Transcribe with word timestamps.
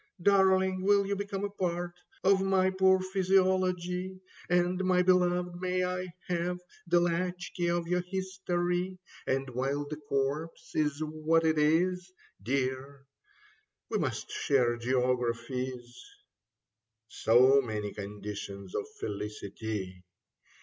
"DarUng, 0.29 0.81
will 0.81 1.05
you 1.05 1.15
become 1.15 1.43
a 1.45 1.49
part 1.51 1.93
Of 2.23 2.41
my 2.41 2.71
poor 2.71 2.99
physiology? 3.01 4.19
And, 4.49 4.83
my 4.83 5.03
beloved, 5.03 5.57
may 5.61 5.83
I 5.85 6.07
have 6.27 6.57
The 6.87 6.99
latchkey 6.99 7.69
of 7.69 7.85
your 7.87 8.01
history? 8.01 8.97
And 9.27 9.47
while 9.51 9.85
this 9.87 9.99
corpse 10.09 10.71
is 10.73 11.03
what 11.03 11.45
it 11.45 11.59
is 11.59 12.11
Dear, 12.41 13.05
we 13.91 13.99
must 13.99 14.31
share 14.31 14.75
geographies." 14.75 16.03
So 17.07 17.61
many 17.61 17.93
conditions 17.93 18.73
of 18.73 18.87
felicity. 18.99 20.03